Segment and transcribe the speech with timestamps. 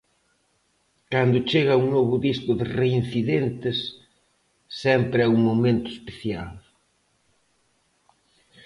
[1.13, 3.77] Cando chega un novo disco de Reincidentes,
[4.83, 6.51] sempre é un momento especial.